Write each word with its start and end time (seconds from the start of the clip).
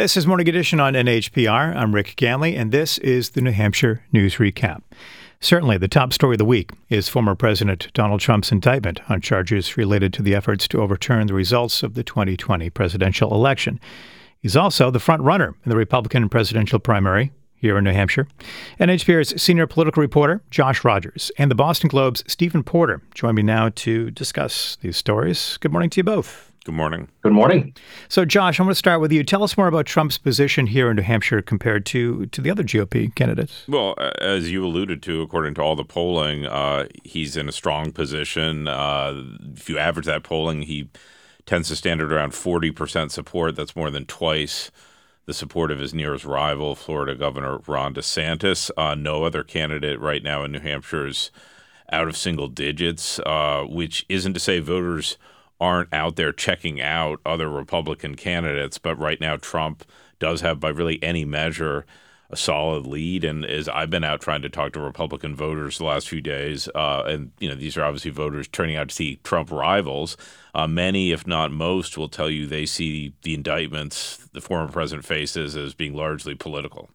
This 0.00 0.16
is 0.16 0.26
Morning 0.26 0.48
Edition 0.48 0.80
on 0.80 0.94
NHPR. 0.94 1.76
I'm 1.76 1.94
Rick 1.94 2.14
Ganley, 2.16 2.58
and 2.58 2.72
this 2.72 2.96
is 2.96 3.28
the 3.28 3.42
New 3.42 3.50
Hampshire 3.50 4.02
News 4.12 4.36
Recap. 4.36 4.80
Certainly, 5.40 5.76
the 5.76 5.88
top 5.88 6.14
story 6.14 6.36
of 6.36 6.38
the 6.38 6.46
week 6.46 6.70
is 6.88 7.10
former 7.10 7.34
President 7.34 7.88
Donald 7.92 8.22
Trump's 8.22 8.50
indictment 8.50 9.02
on 9.10 9.20
charges 9.20 9.76
related 9.76 10.14
to 10.14 10.22
the 10.22 10.34
efforts 10.34 10.66
to 10.68 10.80
overturn 10.80 11.26
the 11.26 11.34
results 11.34 11.82
of 11.82 11.92
the 11.92 12.02
2020 12.02 12.70
presidential 12.70 13.34
election. 13.34 13.78
He's 14.40 14.56
also 14.56 14.90
the 14.90 15.00
front 15.00 15.20
runner 15.20 15.48
in 15.48 15.68
the 15.68 15.76
Republican 15.76 16.30
presidential 16.30 16.78
primary 16.78 17.30
here 17.54 17.76
in 17.76 17.84
New 17.84 17.92
Hampshire. 17.92 18.26
NHPR's 18.80 19.42
senior 19.42 19.66
political 19.66 20.00
reporter, 20.00 20.40
Josh 20.50 20.82
Rogers, 20.82 21.30
and 21.36 21.50
the 21.50 21.54
Boston 21.54 21.90
Globe's 21.90 22.24
Steven 22.26 22.64
Porter 22.64 23.02
join 23.12 23.34
me 23.34 23.42
now 23.42 23.68
to 23.68 24.10
discuss 24.12 24.78
these 24.80 24.96
stories. 24.96 25.58
Good 25.60 25.72
morning 25.72 25.90
to 25.90 25.98
you 25.98 26.04
both. 26.04 26.49
Good 26.66 26.74
morning. 26.74 27.08
Good 27.22 27.32
morning. 27.32 27.74
So, 28.10 28.26
Josh, 28.26 28.60
I 28.60 28.62
want 28.62 28.72
to 28.72 28.78
start 28.78 29.00
with 29.00 29.10
you. 29.10 29.24
Tell 29.24 29.42
us 29.42 29.56
more 29.56 29.66
about 29.66 29.86
Trump's 29.86 30.18
position 30.18 30.66
here 30.66 30.90
in 30.90 30.96
New 30.96 31.02
Hampshire 31.02 31.40
compared 31.40 31.86
to, 31.86 32.26
to 32.26 32.40
the 32.42 32.50
other 32.50 32.62
GOP 32.62 33.14
candidates. 33.14 33.64
Well, 33.66 33.94
as 34.20 34.52
you 34.52 34.66
alluded 34.66 35.02
to, 35.04 35.22
according 35.22 35.54
to 35.54 35.62
all 35.62 35.74
the 35.74 35.86
polling, 35.86 36.44
uh, 36.44 36.86
he's 37.02 37.38
in 37.38 37.48
a 37.48 37.52
strong 37.52 37.92
position. 37.92 38.68
Uh, 38.68 39.22
if 39.54 39.70
you 39.70 39.78
average 39.78 40.04
that 40.04 40.22
polling, 40.22 40.62
he 40.62 40.90
tends 41.46 41.68
to 41.68 41.76
stand 41.76 42.02
at 42.02 42.12
around 42.12 42.32
40% 42.32 43.10
support. 43.10 43.56
That's 43.56 43.74
more 43.74 43.90
than 43.90 44.04
twice 44.04 44.70
the 45.24 45.32
support 45.32 45.70
of 45.70 45.78
his 45.78 45.94
nearest 45.94 46.26
rival, 46.26 46.74
Florida 46.74 47.14
Governor 47.14 47.60
Ron 47.66 47.94
DeSantis. 47.94 48.70
Uh, 48.76 48.94
no 48.94 49.24
other 49.24 49.44
candidate 49.44 49.98
right 49.98 50.22
now 50.22 50.44
in 50.44 50.52
New 50.52 50.60
Hampshire 50.60 51.06
is 51.06 51.30
out 51.90 52.06
of 52.06 52.18
single 52.18 52.48
digits, 52.48 53.18
uh, 53.20 53.64
which 53.66 54.04
isn't 54.10 54.34
to 54.34 54.40
say 54.40 54.58
voters– 54.58 55.16
aren't 55.60 55.92
out 55.92 56.16
there 56.16 56.32
checking 56.32 56.80
out 56.80 57.20
other 57.26 57.48
Republican 57.48 58.14
candidates. 58.14 58.78
But 58.78 58.96
right 58.98 59.20
now, 59.20 59.36
Trump 59.36 59.84
does 60.18 60.40
have, 60.40 60.60
by 60.60 60.70
really 60.70 61.02
any 61.02 61.24
measure, 61.24 61.84
a 62.30 62.36
solid 62.36 62.86
lead. 62.86 63.24
And 63.24 63.44
as 63.44 63.68
I've 63.68 63.90
been 63.90 64.04
out 64.04 64.20
trying 64.20 64.42
to 64.42 64.48
talk 64.48 64.72
to 64.72 64.80
Republican 64.80 65.34
voters 65.34 65.78
the 65.78 65.84
last 65.84 66.08
few 66.08 66.20
days, 66.20 66.68
uh, 66.74 67.02
and 67.06 67.32
you 67.40 67.48
know 67.48 67.54
these 67.54 67.76
are 67.76 67.84
obviously 67.84 68.10
voters 68.10 68.48
turning 68.48 68.76
out 68.76 68.88
to 68.88 68.94
see 68.94 69.16
Trump 69.24 69.50
rivals. 69.50 70.16
Uh, 70.54 70.66
many, 70.66 71.12
if 71.12 71.26
not 71.26 71.50
most, 71.50 71.98
will 71.98 72.08
tell 72.08 72.30
you 72.30 72.46
they 72.46 72.66
see 72.66 73.14
the 73.22 73.34
indictments 73.34 74.16
the 74.32 74.40
former 74.40 74.70
president 74.70 75.04
faces 75.04 75.56
as 75.56 75.74
being 75.74 75.94
largely 75.94 76.34
political. 76.34 76.88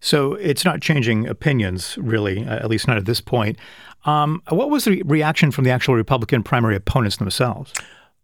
So 0.00 0.34
it's 0.34 0.64
not 0.64 0.82
changing 0.82 1.28
opinions, 1.28 1.96
really, 1.96 2.44
uh, 2.44 2.56
at 2.56 2.68
least 2.68 2.88
not 2.88 2.96
at 2.96 3.04
this 3.04 3.20
point. 3.20 3.56
Um, 4.04 4.42
what 4.48 4.68
was 4.68 4.84
the 4.84 5.00
reaction 5.04 5.52
from 5.52 5.64
the 5.64 5.70
actual 5.70 5.94
Republican 5.94 6.42
primary 6.42 6.74
opponents 6.74 7.18
themselves? 7.18 7.72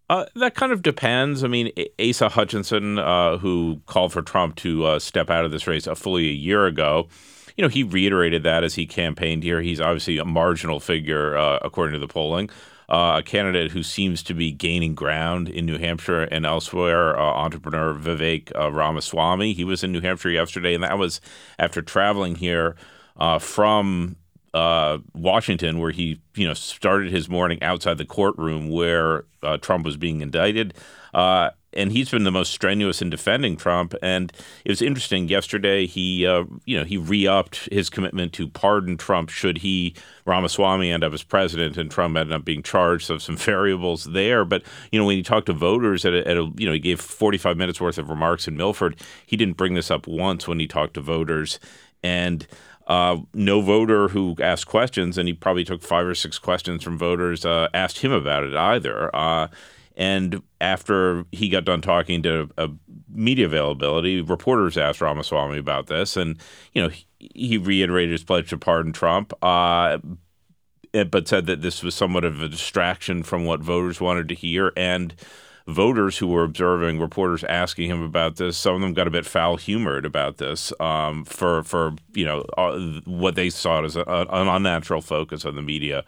Uh, 0.09 0.25
that 0.34 0.55
kind 0.55 0.73
of 0.73 0.83
depends. 0.83 1.45
I 1.45 1.48
mean, 1.48 1.70
Asa 2.01 2.31
Hutchinson, 2.31 2.98
uh, 2.98 3.37
who 3.39 3.83
called 3.87 4.12
for 4.12 4.23
Trump 4.23 4.56
to 4.56 4.87
uh, 4.87 4.98
step 4.98 5.28
out 5.28 5.45
of 5.45 5.51
this 5.51 5.67
race 5.67 5.87
fully 5.97 6.28
a 6.28 6.33
year 6.33 6.67
ago, 6.67 7.09
you 7.56 7.62
know, 7.62 7.69
he 7.69 7.83
reiterated 7.83 8.42
that 8.45 8.64
as 8.64 8.75
he 8.75 8.86
campaigned 8.86 9.42
here. 9.42 9.61
He's 9.61 9.81
obviously 9.81 10.17
a 10.19 10.25
marginal 10.25 10.81
figure, 10.81 11.36
uh, 11.36 11.59
according 11.62 11.92
to 11.92 11.98
the 11.98 12.09
polling. 12.09 12.48
Uh, 12.89 13.17
a 13.19 13.23
candidate 13.23 13.70
who 13.73 13.83
seems 13.83 14.23
to 14.23 14.33
be 14.33 14.51
gaining 14.51 14.95
ground 14.95 15.47
in 15.47 15.67
New 15.67 15.77
Hampshire 15.77 16.23
and 16.23 16.47
elsewhere, 16.47 17.19
uh, 17.19 17.23
entrepreneur 17.23 17.92
Vivek 17.92 18.51
Ramaswamy. 18.55 19.53
He 19.53 19.64
was 19.64 19.84
in 19.84 19.92
New 19.92 20.01
Hampshire 20.01 20.31
yesterday, 20.31 20.73
and 20.73 20.83
that 20.83 20.97
was 20.97 21.20
after 21.59 21.83
traveling 21.83 22.36
here 22.36 22.77
from 23.41 24.17
uh, 24.55 24.99
Washington, 25.15 25.79
where 25.79 25.91
he 25.91 26.21
you 26.35 26.47
know 26.47 26.55
started 26.55 27.13
his 27.13 27.29
morning 27.29 27.63
outside 27.63 27.99
the 27.99 28.05
courtroom 28.05 28.69
where 28.69 29.25
uh, 29.43 29.59
Trump 29.59 29.85
was 29.85 29.97
being 29.97 30.21
indicted, 30.21 30.75
uh, 31.13 31.51
and 31.75 31.93
he's 31.93 32.11
been 32.11 32.25
the 32.25 32.31
most 32.31 32.53
strenuous 32.53 33.03
in 33.03 33.11
defending 33.11 33.57
Trump. 33.57 33.95
And 34.03 34.33
it 34.65 34.71
was 34.71 34.81
interesting. 34.81 35.29
Yesterday, 35.29 35.87
he 35.87 36.27
uh, 36.27 36.45
you 36.65 36.79
know 36.79 36.85
he 36.85 36.97
re-upped 36.97 37.69
his 37.71 37.91
commitment 37.91 38.33
to 38.35 38.49
pardon 38.49 38.97
Trump 38.97 39.29
should 39.29 39.59
he 39.59 39.95
Ramaswamy 40.25 40.91
end 40.91 41.05
up 41.05 41.13
as 41.13 41.23
president 41.23 41.77
and 41.77 41.91
Trump 41.91 42.17
ended 42.17 42.35
up 42.35 42.45
being 42.45 42.63
charged. 42.63 43.07
So 43.07 43.19
some 43.19 43.37
variables 43.53 44.05
there. 44.05 44.45
But 44.45 44.63
you 44.91 44.98
know 44.98 45.05
when 45.05 45.17
he 45.17 45.23
talked 45.23 45.47
to 45.47 45.53
voters 45.53 46.05
at 46.05 46.14
a, 46.14 46.27
at 46.27 46.37
a 46.39 46.51
you 46.57 46.67
know 46.67 46.73
he 46.73 46.81
gave 46.81 47.01
45 47.01 47.57
minutes 47.57 47.81
worth 47.81 47.98
of 47.98 48.08
remarks 48.08 48.48
in 48.48 48.57
Milford. 48.57 48.98
He 49.27 49.37
didn't 49.37 49.58
bring 49.58 49.75
this 49.75 49.91
up 49.91 50.07
once 50.07 50.48
when 50.48 50.58
he 50.58 50.67
talked 50.67 50.95
to 50.95 51.01
voters 51.01 51.61
and 52.03 52.47
uh, 52.89 53.19
no 53.35 53.61
voter 53.61 54.09
who 54.09 54.35
asked 54.41 54.67
questions, 54.67 55.19
and 55.19 55.29
he 55.29 55.35
probably 55.35 55.65
took 55.65 55.83
five 55.83 56.07
or 56.07 56.15
six 56.15 56.39
questions 56.39 56.83
from 56.83 56.97
voters, 56.97 57.45
uh, 57.45 57.69
asked 57.75 57.99
him 57.99 58.13
about 58.13 58.45
it 58.45 58.57
either. 58.57 59.15
Uh, 59.15 59.49
and 59.95 60.43
after 60.61 61.25
he 61.31 61.51
got 61.51 61.65
done 61.65 61.83
talking 61.83 62.23
to 62.23 62.49
uh, 62.57 62.69
media 63.13 63.45
availability, 63.45 64.23
reporters 64.23 64.79
asked 64.79 65.03
Ramaswamy 65.03 65.59
about 65.59 65.89
this, 65.89 66.17
and 66.17 66.39
you 66.73 66.83
know 66.83 66.89
he, 66.89 67.07
he 67.19 67.59
reiterated 67.59 68.13
his 68.13 68.25
pledge 68.25 68.49
to 68.51 68.57
pardon 68.57 68.93
Trump, 68.93 69.35
uh, 69.43 69.99
but 70.93 71.29
said 71.29 71.45
that 71.47 71.61
this 71.61 71.83
was 71.83 71.95
somewhat 71.95 72.25
of 72.25 72.41
a 72.41 72.49
distraction 72.49 73.23
from 73.23 73.45
what 73.45 73.61
voters 73.61 74.01
wanted 74.01 74.29
to 74.31 74.35
hear, 74.35 74.73
and 74.77 75.15
voters 75.68 76.17
who 76.17 76.27
were 76.27 76.45
observing 76.45 76.98
reporters 76.98 77.45
asking 77.45 77.90
him 77.90 78.02
about 78.02 78.36
this. 78.36 78.56
Some 78.56 78.74
of 78.74 78.80
them 78.80 78.95
got 78.95 79.06
a 79.06 79.11
bit 79.11 79.27
foul 79.27 79.56
humored 79.56 80.06
about 80.06 80.39
this 80.39 80.73
um, 80.80 81.24
for 81.24 81.62
for 81.62 81.95
you 82.14 82.24
know 82.24 82.40
uh, 82.56 82.79
what 83.05 83.34
they 83.34 83.51
saw 83.51 83.84
as 83.84 83.95
a, 83.95 84.02
an 84.02 84.48
unnatural 84.48 85.02
focus 85.02 85.45
of 85.45 85.55
the 85.55 85.62
media 85.62 86.05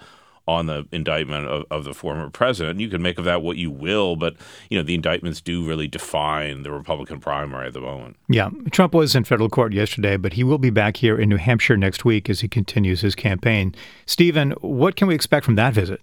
on 0.49 0.67
the 0.67 0.89
indictment 0.91 1.47
of, 1.47 1.65
of 1.71 1.85
the 1.85 1.93
former 1.93 2.29
president. 2.31 2.81
You 2.81 2.89
can 2.89 3.03
make 3.03 3.19
of 3.19 3.25
that 3.27 3.43
what 3.43 3.59
you 3.59 3.71
will, 3.71 4.17
but 4.17 4.35
you 4.71 4.79
know 4.79 4.83
the 4.83 4.95
indictments 4.95 5.43
do 5.43 5.67
really 5.69 5.87
define 5.87 6.63
the 6.63 6.73
Republican 6.73 7.21
primary 7.21 7.67
at 7.67 7.75
the 7.75 7.81
moment. 7.81 8.17
Yeah, 8.29 8.49
Trump 8.71 8.95
was 8.95 9.15
in 9.15 9.25
federal 9.25 9.51
court 9.51 9.75
yesterday, 9.75 10.17
but 10.17 10.33
he 10.33 10.43
will 10.43 10.59
be 10.59 10.71
back 10.71 10.97
here 10.97 11.19
in 11.19 11.29
New 11.29 11.37
Hampshire 11.37 11.77
next 11.77 12.05
week 12.05 12.31
as 12.31 12.41
he 12.41 12.49
continues 12.49 13.03
his 13.03 13.15
campaign. 13.15 13.75
Steven, 14.07 14.53
what 14.63 14.97
can 14.97 15.07
we 15.07 15.15
expect 15.15 15.45
from 15.45 15.57
that 15.57 15.75
visit? 15.75 16.01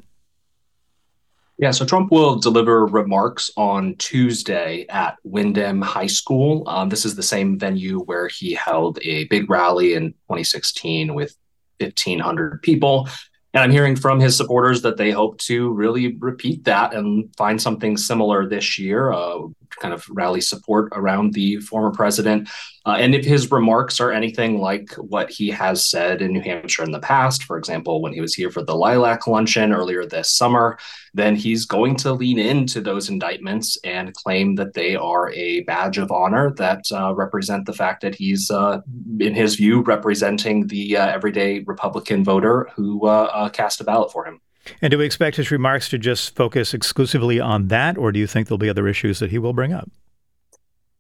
Yeah, 1.60 1.72
so 1.72 1.86
Trump 1.86 2.12
will 2.12 2.36
deliver 2.36 2.86
remarks 2.86 3.50
on 3.58 3.96
Tuesday 3.96 4.86
at 4.90 5.18
Windham 5.24 5.82
High 5.82 6.08
School. 6.08 6.64
Um, 6.68 6.90
this 6.90 7.04
is 7.04 7.16
the 7.16 7.24
same 7.24 7.58
venue 7.58 8.00
where 8.02 8.28
he 8.28 8.54
held 8.54 9.00
a 9.02 9.24
big 9.26 9.50
rally 9.50 9.96
in 9.96 10.12
2016 10.12 11.16
with 11.16 11.36
1,500 11.80 12.62
people. 12.62 13.10
And 13.56 13.64
I'm 13.64 13.72
hearing 13.72 13.96
from 13.96 14.20
his 14.20 14.38
supporters 14.38 14.84
that 14.84 14.98
they 14.98 15.10
hope 15.10 15.40
to 15.40 15.72
really 15.74 16.16
repeat 16.18 16.66
that 16.66 16.94
and 16.94 17.34
find 17.38 17.60
something 17.60 17.98
similar 17.98 18.48
this 18.48 18.78
year. 18.78 19.12
Uh, 19.12 19.48
kind 19.80 19.94
of 19.94 20.06
rally 20.10 20.42
support 20.42 20.90
around 20.94 21.34
the 21.34 21.58
former 21.58 21.92
president. 21.92 22.50
Uh, 22.86 22.96
and 23.00 23.14
if 23.14 23.26
his 23.26 23.52
remarks 23.52 24.00
are 24.00 24.12
anything 24.12 24.60
like 24.60 24.94
what 24.94 25.30
he 25.30 25.50
has 25.50 25.86
said 25.86 26.22
in 26.22 26.32
New 26.32 26.42
Hampshire 26.42 26.84
in 26.84 26.92
the 26.92 27.00
past, 27.00 27.44
for 27.44 27.58
example, 27.58 28.02
when 28.02 28.14
he 28.14 28.22
was 28.22 28.34
here 28.34 28.50
for 28.50 28.64
the 28.64 28.76
Lilac 28.76 29.28
Luncheon 29.28 29.74
earlier 29.74 30.06
this 30.06 30.32
summer, 30.32 30.78
then 31.14 31.36
he's 31.36 31.66
going 31.66 31.98
to 31.98 32.14
lean 32.14 32.40
into 32.40 32.80
those 32.80 33.10
indictments 33.10 33.78
and 33.84 34.14
claim 34.14 34.56
that 34.56 34.74
they 34.74 34.96
are 34.96 35.32
a 35.32 35.62
badge 35.62 35.98
of 35.98 36.12
honor 36.12 36.54
that 36.54 36.86
uh, 36.94 37.14
represent 37.14 37.66
the 37.66 37.74
fact 37.74 38.02
that 38.02 38.16
he's, 38.16 38.50
uh, 38.50 38.80
in 39.20 39.34
his 39.34 39.56
view, 39.56 39.82
representing 39.82 40.68
the 40.68 40.96
uh, 40.96 41.08
everyday 41.08 41.60
Republican 41.60 42.24
voter 42.24 42.70
who 42.76 43.06
uh, 43.06 43.30
uh, 43.34 43.50
cast 43.50 43.82
a 43.82 43.84
ballot 43.84 44.12
for 44.12 44.26
him. 44.26 44.40
And 44.82 44.92
do 44.92 44.98
we 44.98 45.06
expect 45.06 45.38
his 45.38 45.52
remarks 45.52 45.90
to 45.90 45.98
just 45.98 46.36
focus 46.36 46.74
exclusively 46.74 47.40
on 47.40 47.68
that, 47.68 47.98
or 47.98 48.12
do 48.12 48.20
you 48.20 48.28
think 48.28 48.48
there'll 48.48 48.58
be 48.58 48.70
other 48.70 48.88
issues 48.88 49.20
that 49.20 49.32
he 49.32 49.38
will 49.38 49.54
bring 49.54 49.74
up? 49.74 49.90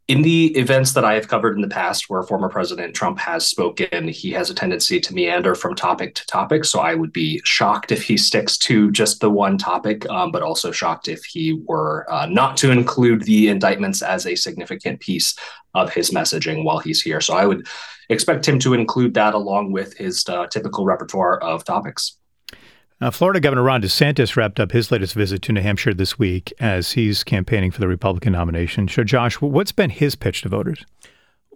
In 0.07 0.21
the 0.21 0.57
events 0.57 0.93
that 0.93 1.03
I 1.03 1.15
have 1.15 1.27
covered 1.27 1.57
in 1.57 1.61
the 1.61 1.67
past 1.67 2.09
where 2.09 2.23
former 2.23 2.47
President 2.47 2.95
Trump 2.95 3.19
has 3.19 3.45
spoken, 3.45 4.07
he 4.07 4.31
has 4.31 4.49
a 4.49 4.53
tendency 4.53 5.01
to 5.01 5.13
meander 5.13 5.53
from 5.53 5.75
topic 5.75 6.15
to 6.15 6.25
topic. 6.27 6.63
So 6.63 6.79
I 6.79 6.95
would 6.95 7.11
be 7.11 7.41
shocked 7.43 7.91
if 7.91 8.03
he 8.03 8.15
sticks 8.15 8.57
to 8.59 8.89
just 8.91 9.19
the 9.19 9.29
one 9.29 9.57
topic, 9.57 10.09
um, 10.09 10.31
but 10.31 10.43
also 10.43 10.71
shocked 10.71 11.09
if 11.09 11.25
he 11.25 11.61
were 11.65 12.05
uh, 12.09 12.25
not 12.25 12.55
to 12.57 12.71
include 12.71 13.23
the 13.23 13.49
indictments 13.49 14.01
as 14.01 14.25
a 14.25 14.35
significant 14.35 15.01
piece 15.01 15.35
of 15.73 15.91
his 15.91 16.11
messaging 16.11 16.63
while 16.63 16.79
he's 16.79 17.01
here. 17.01 17.19
So 17.19 17.35
I 17.35 17.45
would 17.45 17.67
expect 18.09 18.47
him 18.47 18.59
to 18.59 18.73
include 18.73 19.13
that 19.15 19.33
along 19.33 19.73
with 19.73 19.97
his 19.97 20.23
uh, 20.29 20.47
typical 20.47 20.85
repertoire 20.85 21.37
of 21.39 21.65
topics. 21.65 22.16
Uh, 22.99 23.11
Florida 23.11 23.39
Governor 23.39 23.61
Ron 23.61 23.83
DeSantis 23.83 24.35
wrapped 24.35 24.59
up 24.59 24.71
his 24.71 24.91
latest 24.91 25.13
visit 25.13 25.43
to 25.43 25.51
New 25.51 25.61
Hampshire 25.61 25.93
this 25.93 26.17
week 26.17 26.51
as 26.59 26.93
he's 26.93 27.23
campaigning 27.23 27.69
for 27.69 27.79
the 27.79 27.87
Republican 27.87 28.33
nomination. 28.33 28.87
So, 28.87 29.03
Josh, 29.03 29.39
what's 29.39 29.71
been 29.71 29.91
his 29.91 30.15
pitch 30.15 30.41
to 30.41 30.49
voters? 30.49 30.83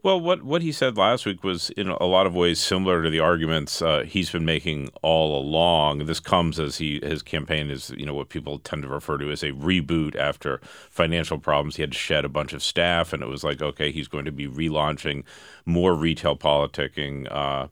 Well, 0.03 0.19
what 0.19 0.41
what 0.41 0.63
he 0.63 0.71
said 0.71 0.97
last 0.97 1.27
week 1.27 1.43
was 1.43 1.69
in 1.71 1.87
a 1.87 2.05
lot 2.05 2.25
of 2.25 2.33
ways 2.33 2.59
similar 2.59 3.03
to 3.03 3.09
the 3.11 3.19
arguments 3.19 3.83
uh, 3.83 4.01
he's 4.01 4.31
been 4.31 4.45
making 4.45 4.89
all 5.03 5.39
along. 5.39 6.05
This 6.05 6.19
comes 6.19 6.59
as 6.59 6.77
he 6.77 6.99
his 7.03 7.21
campaign 7.21 7.69
is 7.69 7.91
you 7.91 8.07
know 8.07 8.15
what 8.15 8.29
people 8.29 8.57
tend 8.57 8.81
to 8.81 8.87
refer 8.87 9.19
to 9.19 9.29
as 9.29 9.43
a 9.43 9.51
reboot 9.51 10.15
after 10.15 10.59
financial 10.89 11.37
problems. 11.37 11.75
He 11.75 11.83
had 11.83 11.91
to 11.91 11.97
shed 11.97 12.25
a 12.25 12.29
bunch 12.29 12.51
of 12.53 12.63
staff, 12.63 13.13
and 13.13 13.21
it 13.21 13.27
was 13.27 13.43
like 13.43 13.61
okay, 13.61 13.91
he's 13.91 14.07
going 14.07 14.25
to 14.25 14.31
be 14.31 14.47
relaunching 14.47 15.23
more 15.67 15.93
retail 15.93 16.35
politicking. 16.35 17.31
Uh, 17.31 17.67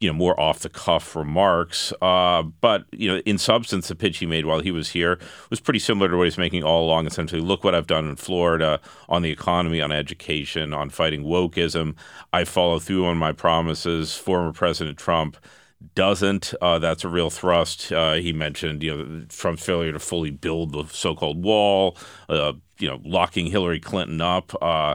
you 0.00 0.08
know, 0.08 0.14
more 0.14 0.38
off 0.38 0.60
the 0.60 0.68
cuff 0.68 1.16
remarks. 1.16 1.92
Uh, 2.00 2.42
but, 2.42 2.84
you 2.92 3.08
know, 3.08 3.20
in 3.26 3.36
substance, 3.36 3.88
the 3.88 3.94
pitch 3.94 4.18
he 4.18 4.26
made 4.26 4.46
while 4.46 4.60
he 4.60 4.70
was 4.70 4.90
here 4.90 5.18
was 5.50 5.60
pretty 5.60 5.80
similar 5.80 6.08
to 6.08 6.16
what 6.16 6.24
he's 6.24 6.38
making 6.38 6.62
all 6.62 6.84
along. 6.84 7.06
Essentially, 7.06 7.40
look 7.40 7.64
what 7.64 7.74
I've 7.74 7.86
done 7.86 8.08
in 8.08 8.16
Florida 8.16 8.80
on 9.08 9.22
the 9.22 9.30
economy, 9.30 9.80
on 9.80 9.90
education, 9.90 10.72
on 10.72 10.90
fighting 10.90 11.24
wokeism. 11.24 11.96
I 12.32 12.44
follow 12.44 12.78
through 12.78 13.06
on 13.06 13.16
my 13.16 13.32
promises. 13.32 14.14
Former 14.14 14.52
President 14.52 14.98
Trump 14.98 15.36
doesn't. 15.94 16.54
Uh, 16.60 16.78
that's 16.78 17.04
a 17.04 17.08
real 17.08 17.30
thrust. 17.30 17.92
Uh, 17.92 18.14
he 18.14 18.32
mentioned, 18.32 18.82
you 18.82 18.96
know, 18.96 19.24
Trump's 19.28 19.64
failure 19.64 19.92
to 19.92 19.98
fully 19.98 20.30
build 20.30 20.72
the 20.72 20.84
so-called 20.86 21.42
wall, 21.42 21.96
uh, 22.28 22.52
you 22.78 22.88
know, 22.88 23.00
locking 23.04 23.46
Hillary 23.46 23.80
Clinton 23.80 24.20
up 24.20 24.52
uh, 24.62 24.94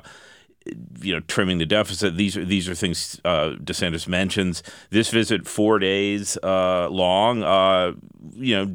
you 1.02 1.14
know, 1.14 1.20
trimming 1.22 1.58
the 1.58 1.66
deficit. 1.66 2.18
These 2.18 2.38
are 2.38 2.46
these 2.46 2.70
are 2.70 2.76
things 2.76 3.20
uh, 3.26 3.52
DeSantis 3.64 4.08
mentions. 4.08 4.64
This 4.90 5.10
visit, 5.10 5.48
four 5.48 5.80
days 5.80 6.38
uh, 6.44 6.90
long. 6.90 7.44
Uh, 7.44 7.94
you 8.34 8.56
know, 8.56 8.66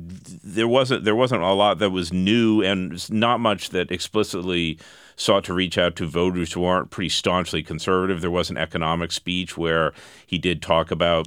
there 0.44 0.68
wasn't 0.68 1.04
there 1.04 1.16
wasn't 1.16 1.42
a 1.42 1.52
lot 1.52 1.78
that 1.78 1.90
was 1.90 2.12
new, 2.12 2.62
and 2.62 3.10
not 3.10 3.40
much 3.40 3.70
that 3.70 3.90
explicitly 3.90 4.78
sought 5.16 5.44
to 5.44 5.54
reach 5.54 5.78
out 5.78 5.96
to 5.96 6.06
voters 6.06 6.52
who 6.52 6.64
aren't 6.64 6.90
pretty 6.90 7.08
staunchly 7.08 7.62
conservative. 7.62 8.20
There 8.20 8.30
was 8.30 8.50
an 8.50 8.56
economic 8.56 9.10
speech 9.10 9.56
where 9.56 9.92
he 10.26 10.38
did 10.38 10.62
talk 10.62 10.90
about 10.90 11.26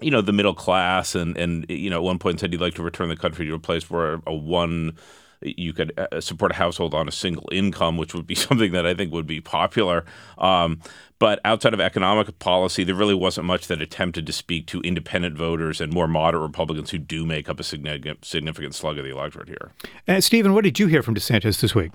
you 0.00 0.10
know 0.10 0.20
the 0.20 0.32
middle 0.32 0.54
class 0.54 1.14
and 1.14 1.36
and 1.36 1.64
you 1.68 1.88
know 1.88 1.96
at 1.96 2.02
one 2.02 2.18
point 2.18 2.40
said 2.40 2.52
he'd 2.52 2.60
like 2.60 2.74
to 2.74 2.82
return 2.82 3.08
the 3.08 3.16
country 3.16 3.46
to 3.46 3.54
a 3.54 3.58
place 3.58 3.88
where 3.88 4.14
a, 4.14 4.22
a 4.26 4.34
one 4.34 4.96
you 5.44 5.72
could 5.72 5.98
uh, 5.98 6.20
support 6.20 6.52
a 6.52 6.54
household 6.54 6.94
on 6.94 7.08
a 7.08 7.12
single 7.12 7.48
income, 7.52 7.96
which 7.96 8.14
would 8.14 8.26
be 8.26 8.34
something 8.48 8.72
that 8.72 8.86
I 8.86 8.94
think 8.94 9.12
would 9.12 9.26
be 9.26 9.40
popular. 9.40 10.04
Um, 10.38 10.80
but 11.18 11.38
outside 11.44 11.72
of 11.72 11.80
economic 11.80 12.38
policy, 12.40 12.82
there 12.82 12.96
really 12.96 13.14
wasn't 13.14 13.46
much 13.46 13.68
that 13.68 13.80
attempted 13.80 14.26
to 14.26 14.32
speak 14.32 14.66
to 14.66 14.80
independent 14.80 15.36
voters 15.36 15.80
and 15.80 15.92
more 15.92 16.08
moderate 16.08 16.42
Republicans 16.42 16.90
who 16.90 16.98
do 16.98 17.24
make 17.24 17.48
up 17.48 17.60
a 17.60 17.62
significant, 17.62 18.24
significant 18.24 18.74
slug 18.74 18.98
of 18.98 19.04
the 19.04 19.12
electorate 19.12 19.48
here. 19.48 19.70
And 20.06 20.18
uh, 20.18 20.20
Steven, 20.20 20.52
what 20.52 20.64
did 20.64 20.80
you 20.80 20.88
hear 20.88 21.02
from 21.02 21.14
DeSantis 21.14 21.60
this 21.60 21.74
week? 21.74 21.92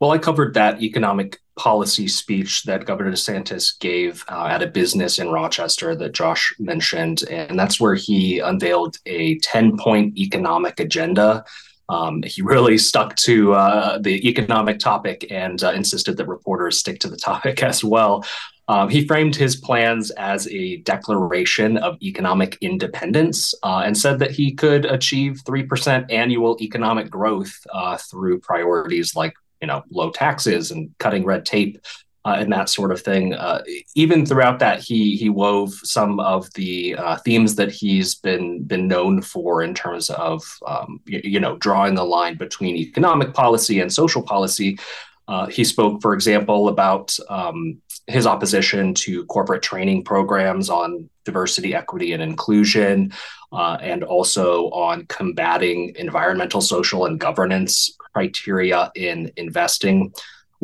Well, 0.00 0.10
I 0.10 0.18
covered 0.18 0.54
that 0.54 0.82
economic 0.82 1.38
policy 1.56 2.08
speech 2.08 2.64
that 2.64 2.84
Governor 2.84 3.12
DeSantis 3.12 3.78
gave 3.78 4.24
uh, 4.28 4.46
at 4.46 4.62
a 4.62 4.66
business 4.66 5.18
in 5.18 5.30
Rochester 5.30 5.94
that 5.94 6.12
Josh 6.12 6.52
mentioned. 6.58 7.22
And 7.30 7.58
that's 7.58 7.80
where 7.80 7.94
he 7.94 8.40
unveiled 8.40 8.96
a 9.06 9.38
10 9.38 9.78
point 9.78 10.18
economic 10.18 10.80
agenda 10.80 11.44
um, 11.88 12.22
he 12.22 12.42
really 12.42 12.78
stuck 12.78 13.14
to 13.16 13.52
uh, 13.52 13.98
the 13.98 14.26
economic 14.28 14.78
topic 14.78 15.26
and 15.30 15.62
uh, 15.62 15.72
insisted 15.72 16.16
that 16.16 16.28
reporters 16.28 16.78
stick 16.78 17.00
to 17.00 17.08
the 17.08 17.16
topic 17.16 17.62
as 17.62 17.84
well. 17.84 18.24
Um, 18.66 18.88
he 18.88 19.06
framed 19.06 19.36
his 19.36 19.56
plans 19.56 20.10
as 20.12 20.48
a 20.48 20.78
declaration 20.78 21.76
of 21.76 21.98
economic 22.02 22.56
independence 22.62 23.52
uh, 23.62 23.82
and 23.84 23.96
said 23.96 24.18
that 24.20 24.30
he 24.30 24.52
could 24.52 24.86
achieve 24.86 25.42
3% 25.46 26.10
annual 26.10 26.56
economic 26.62 27.10
growth 27.10 27.54
uh, 27.72 27.98
through 27.98 28.40
priorities 28.40 29.14
like 29.14 29.34
you 29.60 29.66
know 29.66 29.82
low 29.90 30.10
taxes 30.10 30.70
and 30.70 30.90
cutting 30.98 31.24
red 31.24 31.44
tape 31.46 31.78
uh, 32.24 32.36
and 32.38 32.52
that 32.52 32.68
sort 32.68 32.90
of 32.90 33.00
thing. 33.00 33.34
Uh, 33.34 33.62
even 33.94 34.24
throughout 34.24 34.58
that, 34.58 34.80
he 34.80 35.16
he 35.16 35.28
wove 35.28 35.72
some 35.82 36.20
of 36.20 36.52
the 36.54 36.94
uh, 36.96 37.16
themes 37.18 37.56
that 37.56 37.70
he's 37.70 38.14
been 38.14 38.62
been 38.64 38.88
known 38.88 39.20
for 39.20 39.62
in 39.62 39.74
terms 39.74 40.10
of 40.10 40.42
um, 40.66 41.00
you, 41.06 41.20
you, 41.24 41.40
know 41.40 41.56
drawing 41.58 41.98
a 41.98 42.04
line 42.04 42.36
between 42.36 42.76
economic 42.76 43.34
policy 43.34 43.80
and 43.80 43.92
social 43.92 44.22
policy. 44.22 44.78
Uh, 45.26 45.46
he 45.46 45.64
spoke, 45.64 46.02
for 46.02 46.12
example, 46.12 46.68
about 46.68 47.16
um, 47.30 47.80
his 48.06 48.26
opposition 48.26 48.92
to 48.92 49.24
corporate 49.26 49.62
training 49.62 50.04
programs 50.04 50.68
on 50.68 51.08
diversity, 51.24 51.74
equity, 51.74 52.12
and 52.12 52.22
inclusion, 52.22 53.10
uh, 53.52 53.78
and 53.80 54.04
also 54.04 54.68
on 54.70 55.06
combating 55.06 55.94
environmental, 55.96 56.60
social, 56.60 57.06
and 57.06 57.18
governance 57.18 57.96
criteria 58.12 58.90
in 58.94 59.30
investing. 59.36 60.12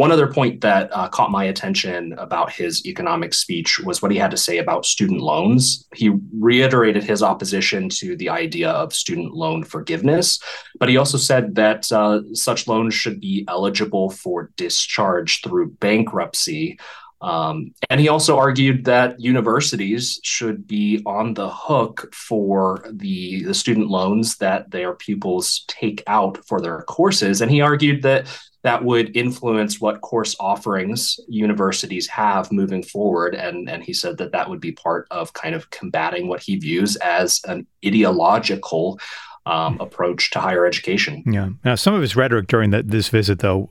One 0.00 0.12
other 0.12 0.32
point 0.32 0.62
that 0.62 0.88
uh, 0.96 1.10
caught 1.10 1.30
my 1.30 1.44
attention 1.44 2.14
about 2.14 2.50
his 2.50 2.86
economic 2.86 3.34
speech 3.34 3.78
was 3.80 4.00
what 4.00 4.10
he 4.10 4.16
had 4.16 4.30
to 4.30 4.36
say 4.38 4.56
about 4.56 4.86
student 4.86 5.20
loans. 5.20 5.86
He 5.94 6.10
reiterated 6.32 7.04
his 7.04 7.22
opposition 7.22 7.90
to 8.00 8.16
the 8.16 8.30
idea 8.30 8.70
of 8.70 8.94
student 8.94 9.34
loan 9.34 9.62
forgiveness, 9.62 10.40
but 10.78 10.88
he 10.88 10.96
also 10.96 11.18
said 11.18 11.54
that 11.56 11.92
uh, 11.92 12.22
such 12.32 12.66
loans 12.66 12.94
should 12.94 13.20
be 13.20 13.44
eligible 13.46 14.08
for 14.08 14.50
discharge 14.56 15.42
through 15.42 15.72
bankruptcy. 15.72 16.78
Um, 17.20 17.74
and 17.90 18.00
he 18.00 18.08
also 18.08 18.38
argued 18.38 18.86
that 18.86 19.20
universities 19.20 20.18
should 20.22 20.66
be 20.66 21.02
on 21.04 21.34
the 21.34 21.50
hook 21.50 22.14
for 22.14 22.86
the, 22.90 23.44
the 23.44 23.52
student 23.52 23.88
loans 23.88 24.38
that 24.38 24.70
their 24.70 24.94
pupils 24.94 25.62
take 25.68 26.02
out 26.06 26.42
for 26.46 26.62
their 26.62 26.80
courses. 26.84 27.42
And 27.42 27.50
he 27.50 27.60
argued 27.60 28.00
that 28.04 28.26
that 28.62 28.84
would 28.84 29.16
influence 29.16 29.80
what 29.80 30.00
course 30.02 30.36
offerings 30.38 31.18
universities 31.28 32.06
have 32.08 32.52
moving 32.52 32.82
forward. 32.82 33.34
And, 33.34 33.68
and 33.68 33.82
he 33.82 33.92
said 33.92 34.18
that 34.18 34.32
that 34.32 34.50
would 34.50 34.60
be 34.60 34.72
part 34.72 35.06
of 35.10 35.32
kind 35.32 35.54
of 35.54 35.70
combating 35.70 36.28
what 36.28 36.42
he 36.42 36.56
views 36.56 36.96
as 36.96 37.40
an 37.46 37.66
ideological 37.84 39.00
um, 39.46 39.80
approach 39.80 40.30
to 40.32 40.40
higher 40.40 40.66
education. 40.66 41.22
Yeah. 41.26 41.50
Now, 41.64 41.74
some 41.74 41.94
of 41.94 42.02
his 42.02 42.14
rhetoric 42.14 42.46
during 42.46 42.70
the, 42.70 42.82
this 42.82 43.08
visit, 43.08 43.38
though, 43.38 43.70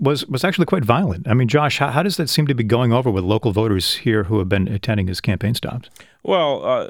was 0.00 0.26
was 0.26 0.44
actually 0.44 0.66
quite 0.66 0.84
violent. 0.84 1.26
I 1.28 1.34
mean, 1.34 1.48
Josh, 1.48 1.78
how, 1.78 1.90
how, 1.90 2.02
does 2.02 2.16
that 2.16 2.28
seem 2.28 2.46
to 2.48 2.54
be 2.54 2.64
going 2.64 2.92
over 2.92 3.10
with 3.10 3.24
local 3.24 3.52
voters 3.52 3.96
here 3.96 4.24
who 4.24 4.38
have 4.38 4.48
been 4.48 4.68
attending 4.68 5.06
his 5.06 5.20
campaign 5.20 5.54
stops? 5.54 5.90
Well, 6.22 6.64
uh, 6.64 6.88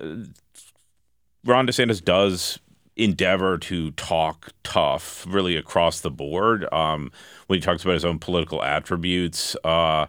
Ron 1.44 1.66
DeSantis 1.66 2.04
does 2.04 2.58
endeavor 2.96 3.58
to 3.58 3.90
talk 3.92 4.52
tough, 4.62 5.26
really 5.28 5.56
across 5.56 6.00
the 6.00 6.10
board. 6.10 6.72
Um, 6.72 7.12
when 7.46 7.58
he 7.58 7.62
talks 7.62 7.82
about 7.82 7.94
his 7.94 8.04
own 8.04 8.18
political 8.18 8.62
attributes. 8.62 9.56
Uh, 9.64 10.06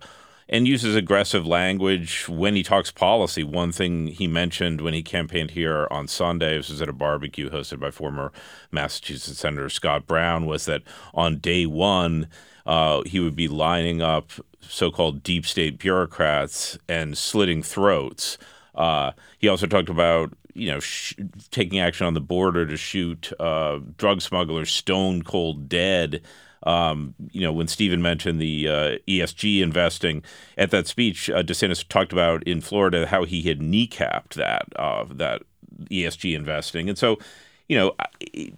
and 0.50 0.68
uses 0.68 0.95
aggressive 0.95 1.45
language 1.45 2.28
when 2.30 2.56
he 2.56 2.63
talks 2.63 2.92
policy. 2.92 3.44
One 3.44 3.72
thing 3.72 4.07
he 4.07 4.28
mentioned 4.28 4.81
when 4.81 4.94
he 4.94 5.04
campaigned 5.04 5.51
here 5.51 5.88
on 5.92 6.07
Sunday, 6.07 6.57
this 6.57 6.69
was 6.69 6.81
at 6.81 6.89
a 6.89 6.94
barbecue 6.94 7.50
hosted 7.50 7.80
by 7.80 7.92
former 7.92 8.31
Massachusetts 8.72 9.39
Senator 9.39 9.69
Scott 9.69 10.07
Brown, 10.07 10.45
was 10.45 10.66
that 10.66 10.84
on 11.13 11.39
day 11.39 11.66
one, 11.66 12.28
uh, 12.66 13.01
he 13.06 13.19
would 13.19 13.36
be 13.36 13.48
lining 13.48 14.01
up 14.01 14.31
so 14.62 14.92
called 14.92 15.24
deep 15.24 15.45
state 15.45 15.80
bureaucrats 15.80 16.78
and 16.88 17.18
slitting 17.18 17.63
throats. 17.63 18.38
Uh, 18.75 19.12
he 19.39 19.48
also 19.48 19.68
talked 19.68 19.89
about 19.89 20.34
you 20.57 20.71
know 20.71 20.80
sh- 20.80 21.13
taking 21.51 21.80
action 21.80 22.06
on 22.07 22.13
the 22.13 22.21
border 22.21 22.65
to 22.65 22.77
shoot 22.77 23.31
uh, 23.39 23.80
drug 23.98 24.21
smugglers 24.21 24.71
stone 24.71 25.21
cold 25.24 25.69
dead. 25.69 26.21
Um, 26.63 27.13
you 27.31 27.42
know, 27.42 27.54
when 27.54 27.68
Steven 27.68 28.01
mentioned 28.01 28.42
the 28.42 28.68
uh, 28.68 28.98
ESG 29.07 29.62
investing 29.62 30.24
at 30.57 30.71
that 30.71 30.88
speech, 30.88 31.30
uh, 31.30 31.44
DeSantis 31.44 31.88
talked 31.88 32.12
about 32.12 32.43
in 32.43 32.62
Florida 32.62 33.05
how 33.05 33.24
he 33.24 33.43
had 33.43 33.60
kneecapped 33.60 34.34
that 34.34 34.65
uh, 34.75 35.05
that 35.12 35.43
ESG 35.91 36.36
investing, 36.36 36.89
and 36.89 36.98
so 36.98 37.20
you 37.67 37.77
know, 37.77 37.95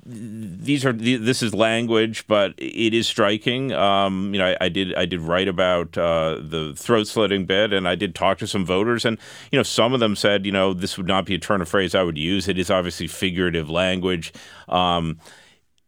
these 0.05 0.85
are 0.85 0.93
this 0.93 1.41
is 1.41 1.55
language, 1.55 2.27
but 2.27 2.53
it 2.57 2.93
is 2.93 3.07
striking. 3.07 3.71
Um, 3.73 4.33
you 4.33 4.39
know, 4.39 4.45
I, 4.45 4.65
I, 4.65 4.69
did 4.69 4.93
I 4.93 5.05
did 5.05 5.21
write 5.21 5.47
about 5.47 5.97
uh, 5.97 6.37
the 6.39 6.73
throat 6.75 7.07
slitting 7.07 7.47
bit, 7.47 7.73
and 7.73 7.87
I 7.87 7.95
did 7.95 8.13
talk 8.13 8.37
to 8.39 8.47
some 8.47 8.65
voters, 8.65 9.05
and 9.05 9.17
you 9.51 9.57
know, 9.57 9.63
some 9.63 9.93
of 9.93 9.99
them 9.99 10.15
said, 10.15 10.45
you 10.45 10.51
know, 10.51 10.73
this 10.75 10.95
would 10.95 11.07
not 11.07 11.25
be 11.25 11.33
a 11.33 11.39
turn 11.39 11.59
of 11.59 11.67
phrase 11.67 11.95
I 11.95 12.03
would 12.03 12.19
use. 12.19 12.47
It 12.47 12.59
is 12.59 12.69
obviously 12.69 13.07
figurative 13.07 13.67
language. 13.67 14.31
Um, 14.67 15.19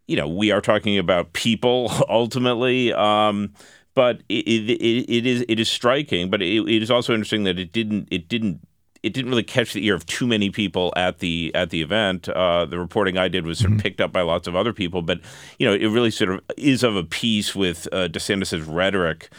you 0.07 0.15
know, 0.15 0.27
we 0.27 0.51
are 0.51 0.61
talking 0.61 0.97
about 0.97 1.33
people 1.33 1.91
ultimately. 2.09 2.91
Um, 2.91 3.53
but 3.93 4.23
it, 4.29 4.47
it, 4.47 5.11
it 5.11 5.25
is 5.27 5.45
it 5.47 5.59
is 5.59 5.69
striking, 5.69 6.29
but 6.31 6.41
it, 6.41 6.67
it 6.67 6.81
is 6.81 6.89
also 6.89 7.13
interesting 7.13 7.43
that 7.43 7.59
it 7.59 7.71
didn't 7.71 8.07
it 8.09 8.27
didn't 8.27 8.65
it 9.03 9.13
didn't 9.13 9.29
really 9.29 9.43
catch 9.43 9.73
the 9.73 9.85
ear 9.85 9.95
of 9.95 10.05
too 10.05 10.27
many 10.27 10.49
people 10.49 10.93
at 10.95 11.19
the 11.19 11.51
at 11.55 11.69
the 11.69 11.81
event. 11.81 12.29
Uh, 12.29 12.65
the 12.65 12.77
reporting 12.77 13.17
I 13.17 13.27
did 13.27 13.45
was 13.45 13.59
sort 13.59 13.71
of 13.71 13.77
mm-hmm. 13.77 13.81
picked 13.81 14.01
up 14.01 14.11
by 14.11 14.21
lots 14.21 14.47
of 14.47 14.55
other 14.55 14.73
people, 14.73 15.01
but 15.01 15.19
you 15.57 15.67
know, 15.67 15.73
it 15.73 15.87
really 15.87 16.11
sort 16.11 16.31
of 16.31 16.41
is 16.57 16.83
of 16.83 16.95
a 16.95 17.03
piece 17.03 17.55
with 17.55 17.87
uh, 17.91 18.07
DeSantis's 18.07 18.65
rhetoric 18.65 19.29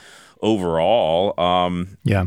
overall. 0.41 1.39
Um, 1.41 1.99
yeah. 2.05 2.27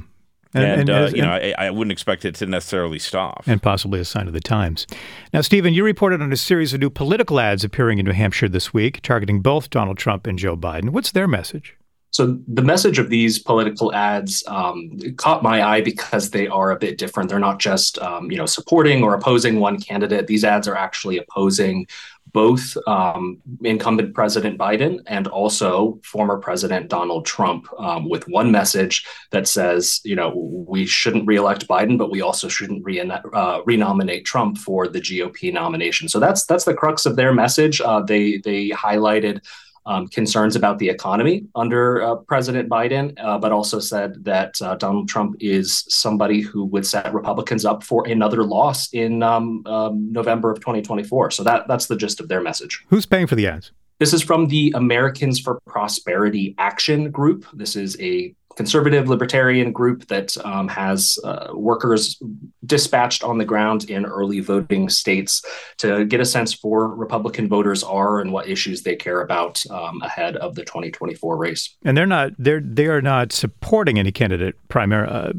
And, 0.53 0.63
and, 0.63 0.81
and 0.81 0.89
uh, 0.89 1.11
you 1.13 1.21
know, 1.21 1.31
I, 1.31 1.53
I, 1.57 1.69
wouldn't 1.69 1.91
expect 1.91 2.23
it 2.23 2.35
to 2.35 2.45
necessarily 2.45 2.97
stop. 2.97 3.43
And 3.45 3.61
possibly 3.61 3.99
a 3.99 4.05
sign 4.05 4.27
of 4.27 4.31
the 4.31 4.39
times. 4.39 4.87
Now, 5.33 5.41
Steven, 5.41 5.73
you 5.73 5.83
reported 5.83 6.21
on 6.21 6.31
a 6.31 6.37
series 6.37 6.73
of 6.73 6.79
new 6.79 6.89
political 6.89 7.41
ads 7.41 7.65
appearing 7.65 7.99
in 7.99 8.05
New 8.05 8.13
Hampshire 8.13 8.47
this 8.47 8.73
week, 8.73 9.01
targeting 9.01 9.41
both 9.41 9.69
Donald 9.69 9.97
Trump 9.97 10.25
and 10.25 10.39
Joe 10.39 10.55
Biden. 10.55 10.91
What's 10.91 11.11
their 11.11 11.27
message? 11.27 11.75
So 12.15 12.39
the 12.47 12.61
message 12.61 12.97
of 12.97 13.09
these 13.09 13.39
political 13.39 13.93
ads 13.93 14.41
um, 14.47 14.97
caught 15.17 15.43
my 15.43 15.61
eye 15.61 15.81
because 15.81 16.29
they 16.29 16.47
are 16.47 16.71
a 16.71 16.79
bit 16.79 16.97
different. 16.97 17.29
They're 17.29 17.39
not 17.39 17.59
just 17.59 17.99
um, 17.99 18.31
you 18.31 18.37
know 18.37 18.45
supporting 18.45 19.03
or 19.03 19.15
opposing 19.15 19.59
one 19.59 19.81
candidate. 19.81 20.25
These 20.25 20.45
ads 20.45 20.65
are 20.69 20.77
actually 20.77 21.17
opposing 21.17 21.87
both 22.31 22.77
um, 22.87 23.41
incumbent 23.65 24.13
President 24.13 24.57
Biden 24.57 25.01
and 25.07 25.27
also 25.27 25.99
former 26.03 26.37
President 26.37 26.89
Donald 26.89 27.25
Trump 27.25 27.67
um, 27.79 28.07
with 28.09 28.27
one 28.29 28.49
message 28.49 29.05
that 29.31 29.47
says, 29.47 29.99
you 30.05 30.15
know, 30.15 30.29
we 30.67 30.85
shouldn't 30.85 31.27
reelect 31.27 31.67
Biden, 31.67 31.97
but 31.97 32.11
we 32.11 32.21
also 32.21 32.47
shouldn't 32.47 32.83
re- 32.83 32.99
uh, 32.99 33.61
renominate 33.65 34.23
Trump 34.23 34.57
for 34.57 34.87
the 34.87 35.01
GOP 35.01 35.51
nomination. 35.51 36.07
So 36.07 36.19
that's 36.21 36.45
that's 36.45 36.63
the 36.63 36.73
crux 36.73 37.05
of 37.05 37.17
their 37.17 37.33
message. 37.33 37.81
Uh, 37.81 37.99
they 37.99 38.37
they 38.37 38.69
highlighted 38.69 39.41
um, 39.85 40.07
concerns 40.07 40.55
about 40.55 40.79
the 40.79 40.89
economy 40.89 41.45
under 41.55 42.01
uh, 42.01 42.15
President 42.15 42.69
Biden, 42.69 43.13
uh, 43.19 43.37
but 43.37 43.51
also 43.51 43.79
said 43.79 44.23
that 44.23 44.55
uh, 44.61 44.75
Donald 44.75 45.07
Trump 45.07 45.35
is 45.39 45.85
somebody 45.89 46.41
who 46.41 46.65
would 46.65 46.85
set 46.85 47.13
Republicans 47.13 47.65
up 47.65 47.83
for 47.83 48.07
another 48.07 48.43
loss 48.43 48.91
in 48.93 49.21
um, 49.23 49.65
um, 49.65 50.11
November 50.11 50.51
of 50.51 50.59
2024. 50.59 51.31
So 51.31 51.43
that 51.43 51.67
that's 51.67 51.87
the 51.87 51.95
gist 51.95 52.19
of 52.19 52.27
their 52.27 52.41
message. 52.41 52.83
Who's 52.89 53.05
paying 53.05 53.27
for 53.27 53.35
the 53.35 53.47
ads? 53.47 53.71
This 53.99 54.13
is 54.13 54.21
from 54.21 54.47
the 54.47 54.73
Americans 54.75 55.39
for 55.39 55.61
Prosperity 55.67 56.53
Action 56.57 57.11
Group. 57.11 57.45
This 57.53 57.77
is 57.77 57.97
a 58.01 58.35
conservative 58.55 59.09
libertarian 59.09 59.71
group 59.71 60.07
that 60.07 60.35
um, 60.45 60.67
has 60.67 61.17
uh, 61.23 61.49
workers 61.53 62.21
dispatched 62.65 63.23
on 63.23 63.37
the 63.37 63.45
ground 63.45 63.89
in 63.89 64.05
early 64.05 64.39
voting 64.39 64.89
states 64.89 65.43
to 65.77 66.05
get 66.05 66.19
a 66.19 66.25
sense 66.25 66.53
for 66.53 66.87
Republican 66.95 67.47
voters 67.47 67.83
are 67.83 68.19
and 68.19 68.31
what 68.31 68.47
issues 68.47 68.83
they 68.83 68.95
care 68.95 69.21
about 69.21 69.61
um, 69.69 70.01
ahead 70.01 70.37
of 70.37 70.55
the 70.55 70.63
2024 70.63 71.37
race. 71.37 71.75
And 71.83 71.97
they're 71.97 72.05
not 72.05 72.31
they're 72.37 72.61
they 72.61 72.87
are 72.87 73.01
not 73.01 73.31
supporting 73.31 73.99
any 73.99 74.11
candidate 74.11 74.55
primary 74.69 75.07
uh, 75.07 75.33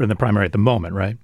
in 0.00 0.08
the 0.08 0.16
primary 0.16 0.46
at 0.46 0.52
the 0.52 0.58
moment, 0.58 0.94
right? 0.94 1.16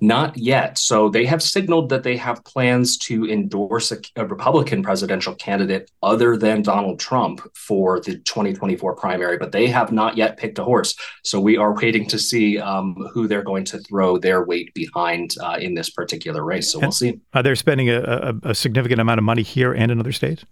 Not 0.00 0.36
yet. 0.36 0.78
So 0.78 1.08
they 1.08 1.24
have 1.26 1.42
signaled 1.42 1.88
that 1.88 2.02
they 2.02 2.16
have 2.16 2.44
plans 2.44 2.96
to 2.98 3.28
endorse 3.28 3.90
a, 3.90 3.98
a, 4.16 4.26
Republican 4.26 4.82
presidential 4.82 5.34
candidate 5.34 5.90
other 6.02 6.36
than 6.36 6.62
Donald 6.62 7.00
Trump 7.00 7.40
for 7.56 8.00
the 8.00 8.18
2024 8.18 8.94
primary, 8.96 9.38
but 9.38 9.52
they 9.52 9.66
have 9.66 9.90
not 9.90 10.16
yet 10.16 10.36
picked 10.36 10.58
a 10.58 10.64
horse. 10.64 10.94
So 11.24 11.40
we 11.40 11.56
are 11.56 11.74
waiting 11.74 12.06
to 12.08 12.18
see 12.18 12.58
um, 12.58 12.94
who 13.12 13.26
they're 13.26 13.42
going 13.42 13.64
to 13.66 13.78
throw 13.78 14.18
their 14.18 14.44
weight 14.44 14.72
behind 14.74 15.34
uh, 15.40 15.56
in 15.60 15.74
this 15.74 15.90
particular 15.90 16.44
race. 16.44 16.70
So 16.72 16.78
we'll 16.78 16.92
see. 16.92 17.20
Are 17.34 17.42
they 17.42 17.54
spending 17.54 17.88
a, 17.88 18.00
a, 18.00 18.50
a 18.50 18.54
significant 18.54 19.00
amount 19.00 19.18
of 19.18 19.24
money 19.24 19.42
here 19.42 19.72
and 19.72 19.90
in 19.90 19.98
other 19.98 20.12
states? 20.12 20.44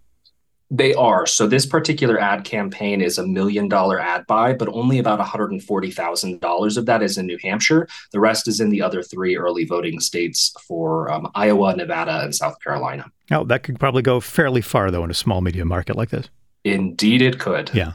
They 0.69 0.93
are. 0.95 1.25
So 1.25 1.47
this 1.47 1.65
particular 1.65 2.19
ad 2.19 2.43
campaign 2.43 3.01
is 3.01 3.17
a 3.17 3.25
million 3.25 3.69
dollar 3.69 3.99
ad 3.99 4.27
buy, 4.27 4.53
but 4.53 4.67
only 4.69 4.99
about 4.99 5.19
$140,000 5.19 6.77
of 6.77 6.85
that 6.85 7.01
is 7.01 7.17
in 7.17 7.25
New 7.25 7.37
Hampshire. 7.41 7.87
The 8.11 8.19
rest 8.19 8.47
is 8.47 8.59
in 8.59 8.69
the 8.69 8.81
other 8.81 9.01
three 9.01 9.37
early 9.37 9.63
voting 9.65 9.99
states 9.99 10.53
for 10.67 11.09
um, 11.11 11.29
Iowa, 11.35 11.75
Nevada, 11.75 12.21
and 12.21 12.35
South 12.35 12.59
Carolina. 12.61 13.05
Oh, 13.31 13.45
that 13.45 13.63
could 13.63 13.79
probably 13.79 14.01
go 14.01 14.19
fairly 14.19 14.61
far, 14.61 14.91
though, 14.91 15.03
in 15.03 15.11
a 15.11 15.15
small 15.15 15.41
media 15.41 15.63
market 15.63 15.95
like 15.95 16.09
this. 16.09 16.29
Indeed, 16.73 17.21
it 17.21 17.39
could. 17.39 17.71
Yeah. 17.73 17.93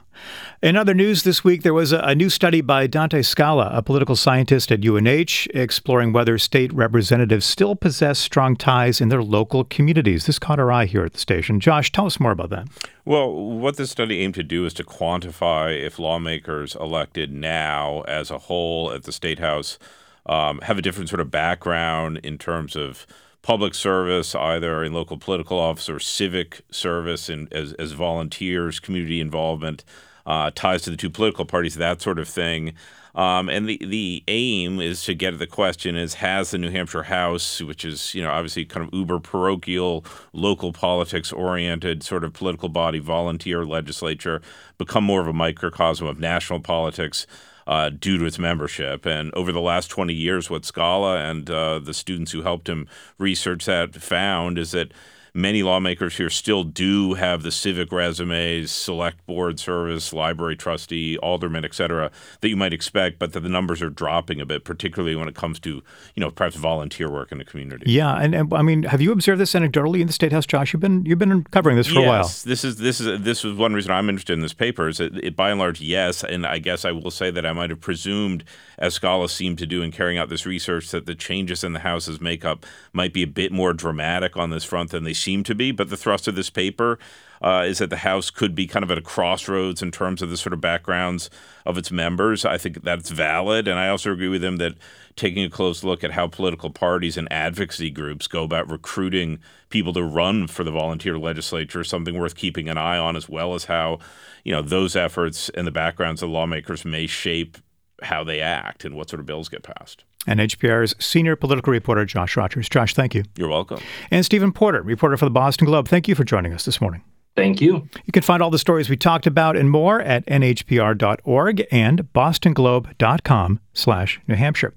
In 0.63 0.77
other 0.77 0.95
news 0.95 1.25
this 1.25 1.43
week, 1.43 1.65
there 1.65 1.75
was 1.75 1.91
a, 1.91 1.99
a, 1.99 2.15
new 2.15 2.31
study 2.31 2.61
by 2.61 2.87
Dante 2.87 3.23
Scala, 3.23 3.69
a 3.73 3.83
political 3.83 4.15
scientist 4.15 4.71
at 4.71 4.87
UNH, 4.87 5.49
exploring 5.53 6.13
whether 6.13 6.39
state 6.39 6.73
representatives 6.73 7.45
still 7.45 7.75
possess 7.75 8.21
strong 8.21 8.55
ties 8.55 9.01
in 9.01 9.09
their 9.09 9.25
local 9.25 9.65
communities. 9.65 10.27
This 10.27 10.39
caught 10.39 10.61
our 10.61 10.71
eye 10.71 10.85
here 10.85 11.05
at 11.05 11.15
the 11.15 11.19
station. 11.19 11.59
Josh, 11.59 11.91
tell 11.91 12.07
us 12.07 12.21
more 12.21 12.31
about 12.31 12.51
that. 12.51 12.69
Well, 13.05 13.33
what 13.33 13.77
this 13.77 13.91
study 13.91 14.21
aimed 14.21 14.35
to 14.35 14.45
do 14.45 14.65
is 14.65 14.73
to 14.75 14.85
quantify 14.85 15.77
if 15.77 15.99
lawmakers 15.99 16.77
elected 16.77 17.33
now 17.33 18.03
as 18.03 18.31
a 18.31 18.39
whole 18.39 18.93
at 18.93 19.03
the 19.03 19.11
state 19.11 19.41
house 19.41 19.81
um, 20.27 20.61
have 20.61 20.79
a 20.79 20.83
different 20.83 21.09
sort 21.09 21.21
of 21.21 21.29
background 21.29 22.21
in 22.23 22.39
terms 22.39 22.77
of 22.77 23.05
public 23.43 23.75
service, 23.75 24.35
either 24.35 24.83
in 24.85 24.93
local 24.93 25.19
political 25.19 25.59
office 25.59 25.89
or 25.89 25.99
civic 25.99 26.63
service, 26.71 27.29
and 27.29 27.53
as, 27.53 27.73
as 27.75 27.93
volunteers, 27.93 28.81
community 28.81 29.21
involvement, 29.21 29.85
uh, 30.25 30.51
ties 30.55 30.83
to 30.83 30.91
the 30.91 30.97
two 30.97 31.11
political 31.11 31.45
parties, 31.45 31.75
that 31.75 32.01
sort 32.01 32.19
of 32.19 32.29
thing. 32.29 32.73
Um, 33.15 33.51
and 33.51 33.69
the, 33.69 33.79
the 33.85 34.25
aim 34.27 34.81
is 34.81 35.05
to 35.05 35.15
get 35.15 35.35
at 35.35 35.39
the 35.39 35.47
question 35.47 35.97
is 35.97 36.15
has 36.15 36.51
the 36.51 36.59
New 36.59 36.71
Hampshire 36.71 37.03
House, 37.03 37.61
which 37.61 37.85
is 37.85 38.15
you 38.15 38.23
know 38.23 38.31
obviously 38.31 38.65
kind 38.65 38.87
of 38.87 38.95
uber 38.95 39.19
parochial, 39.19 40.05
local 40.33 40.73
politics 40.73 41.31
oriented 41.31 42.03
sort 42.03 42.25
of 42.25 42.33
political 42.33 42.71
body, 42.71 43.01
volunteer 43.01 43.67
legislature, 43.67 44.41
become 44.79 45.05
more 45.05 45.21
of 45.21 45.29
a 45.29 45.33
microcosm 45.33 46.07
of 46.07 46.19
national 46.19 46.61
politics? 46.61 47.27
Uh, 47.67 47.91
due 47.91 48.19
to 48.19 48.25
its 48.25 48.39
membership. 48.39 49.07
And 49.07 49.33
over 49.35 49.53
the 49.53 49.61
last 49.61 49.89
20 49.89 50.13
years, 50.13 50.51
what 50.51 50.65
Scala 50.65 51.19
and 51.19 51.49
uh, 51.51 51.79
the 51.79 51.95
students 51.95 52.33
who 52.33 52.43
helped 52.43 52.69
him 52.69 52.89
research 53.19 53.65
that 53.67 53.95
found 53.95 54.59
is 54.59 54.73
that 54.73 54.93
many 55.35 55.63
lawmakers 55.63 56.17
here 56.17 56.29
still 56.31 56.65
do 56.65 57.15
have 57.15 57.43
the 57.43 57.51
civic 57.51 57.91
resumes, 57.91 58.71
select 58.71 59.25
board 59.27 59.59
service, 59.59 60.13
library 60.13 60.57
trustee, 60.57 61.17
alderman, 61.19 61.65
et 61.65 61.75
cetera, 61.75 62.11
that 62.41 62.49
you 62.49 62.57
might 62.57 62.73
expect, 62.73 63.19
but 63.19 63.33
that 63.33 63.41
the 63.41 63.49
numbers 63.49 63.81
are 63.81 63.91
dropping 63.91 64.41
a 64.41 64.47
bit, 64.47 64.65
particularly 64.65 65.17
when 65.17 65.29
it 65.29 65.35
comes 65.35 65.59
to, 65.61 65.83
you 66.15 66.21
know, 66.21 66.31
perhaps 66.31 66.57
volunteer 66.57 67.11
work 67.11 67.33
in 67.33 67.39
the 67.39 67.45
community. 67.45 67.91
Yeah, 67.91 68.15
and, 68.17 68.35
and 68.35 68.53
I 68.53 68.63
mean, 68.63 68.83
have 68.85 69.01
you 69.01 69.13
observed 69.13 69.41
this 69.41 69.55
anecdotally 69.55 70.01
in 70.01 70.07
the 70.07 70.13
State 70.13 70.33
House, 70.33 70.47
Josh? 70.47 70.73
You've 70.73 70.81
been 70.81 71.05
you've 71.07 71.19
been 71.19 71.45
covering 71.45 71.77
this 71.77 71.87
for 71.87 72.01
yes, 72.01 72.05
a 72.05 72.09
while. 72.09 72.23
This 72.23 72.65
is 72.65 72.77
this 72.77 73.01
is 73.01 73.23
this 73.23 73.45
is 73.45 73.55
one 73.55 73.73
reason 73.73 73.93
I'm 73.93 74.09
interested 74.09 74.35
in 74.35 74.41
this 74.41 74.55
paper. 74.55 74.89
Is 74.89 75.01
it, 75.01 75.13
it, 75.25 75.37
by 75.37 75.51
and 75.51 75.59
large 75.59 75.81
yes, 75.81 76.23
and 76.23 76.47
I 76.47 76.59
guess 76.59 76.85
I 76.85 76.93
will 76.93 77.11
say 77.11 77.31
that 77.31 77.47
I 77.47 77.53
might 77.53 77.71
have 77.71 77.81
presumed, 77.81 78.45
as 78.79 78.95
scholars 78.95 79.33
seem 79.33 79.57
to 79.57 79.67
do 79.67 79.83
in 79.83 79.93
carrying 79.93 80.19
out 80.19 80.29
this 80.29 80.45
research, 80.45 80.91
that 80.91 81.07
the 81.07 81.15
changes 81.15 81.65
in 81.65 81.73
the 81.73 81.81
House's 81.81 82.21
makeup 82.21 82.67
might 82.93 83.13
be 83.13 83.23
a 83.23 83.27
bit 83.27 83.51
more 83.51 83.73
dramatic 83.73 84.37
on 84.37 84.51
this 84.51 84.65
front 84.65 84.91
than 84.91 85.05
they 85.05 85.13
seem 85.23 85.45
to 85.45 85.55
be. 85.55 85.71
But 85.71 85.89
the 85.91 85.97
thrust 85.97 86.29
of 86.29 86.35
this 86.35 86.51
paper 86.51 86.99
uh, 87.43 87.65
is 87.67 87.79
that 87.79 87.91
the 87.91 87.99
House 87.99 88.31
could 88.31 88.55
be 88.55 88.67
kind 88.67 88.83
of 88.83 88.91
at 88.91 88.99
a 88.99 89.03
crossroads 89.03 89.83
in 89.83 89.91
terms 89.91 90.23
of 90.23 90.31
the 90.31 90.37
sort 90.37 90.53
of 90.53 90.61
backgrounds 90.61 91.29
of 91.67 91.77
its 91.77 91.91
members. 91.91 92.45
I 92.45 92.59
think 92.59 92.83
that's 92.83 93.11
valid. 93.11 93.67
And 93.67 93.79
I 93.79 93.89
also 93.89 94.13
agree 94.13 94.29
with 94.29 94.45
him 94.45 94.57
that 94.57 94.75
taking 95.17 95.45
a 95.45 95.51
close 95.51 95.83
look 95.85 96.05
at 96.05 96.13
how 96.13 96.27
political 96.27 96.71
parties 96.71 97.17
and 97.17 97.31
advocacy 97.33 97.91
groups 97.91 98.27
go 98.27 98.45
about 98.45 98.71
recruiting 98.71 99.39
people 99.71 99.93
to 99.93 100.03
run 100.03 100.47
for 100.47 100.65
the 100.65 100.71
volunteer 100.71 101.19
legislature 101.19 101.81
is 101.81 101.89
something 101.89 102.19
worth 102.19 102.37
keeping 102.37 102.69
an 102.69 102.79
eye 102.79 102.99
on, 102.99 103.17
as 103.17 103.29
well 103.29 103.55
as 103.55 103.65
how, 103.65 103.99
you 104.45 104.53
know, 104.53 104.63
those 104.63 104.95
efforts 104.95 105.49
and 105.51 105.67
the 105.67 105.73
backgrounds 105.73 106.23
of 106.23 106.31
lawmakers 106.31 106.85
may 106.85 107.07
shape 107.07 107.59
how 108.05 108.25
they 108.25 108.41
act 108.41 108.85
and 108.85 108.95
what 108.95 109.11
sort 109.11 109.21
of 109.21 109.27
bills 109.27 109.49
get 109.49 109.63
passed. 109.63 110.05
And 110.27 110.41
NHPR's 110.41 110.95
senior 111.05 111.37
political 111.37 111.73
reporter, 111.73 112.05
Josh 112.05 112.37
Rogers. 112.37 112.69
Josh, 112.69 112.95
thank 112.95 113.15
you. 113.15 113.25
You're 113.37 113.49
welcome. 113.49 113.81
And 114.11 114.25
Steven 114.25 114.53
Porter, 114.53 114.83
reporter 114.83 115.17
for 115.17 115.25
the 115.25 115.31
Boston 115.31 115.67
Globe. 115.67 115.89
Thank 115.89 116.09
you 116.09 116.15
for 116.15 116.25
joining 116.25 116.53
us 116.53 116.65
this 116.65 116.81
morning. 116.81 117.03
Thank 117.35 117.61
you. 117.61 117.89
You 118.05 118.13
can 118.13 118.23
find 118.23 118.43
all 118.43 118.51
the 118.51 118.59
stories 118.59 118.91
we 118.91 118.97
talked 118.97 119.27
about 119.27 119.57
and 119.57 119.71
more 119.71 120.01
at 120.03 120.27
nhpr.org 120.27 121.67
and 121.71 122.13
bostonglobe.com 122.13 123.61
slash 123.73 124.21
New 124.29 124.35
Hampshire. 124.35 124.75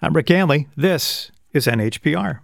I'm 0.00 0.14
Rick 0.14 0.26
Ganley. 0.26 0.66
This 0.76 1.30
is 1.52 1.66
NHPR. 1.66 2.36